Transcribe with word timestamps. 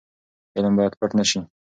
علم 0.55 0.73
باید 0.77 0.93
پټ 0.99 1.11
نه 1.17 1.23
سي. 1.29 1.39